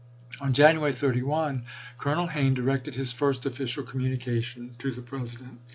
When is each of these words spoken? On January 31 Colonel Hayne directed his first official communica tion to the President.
On 0.39 0.51
January 0.51 0.93
31 0.93 1.63
Colonel 1.99 2.25
Hayne 2.25 2.55
directed 2.55 2.95
his 2.95 3.13
first 3.13 3.45
official 3.45 3.83
communica 3.83 4.41
tion 4.43 4.73
to 4.79 4.89
the 4.91 5.03
President. 5.03 5.59